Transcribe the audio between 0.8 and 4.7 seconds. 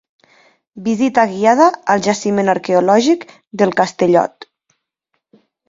Visita guiada al Jaciment Arqueològic del Castellot.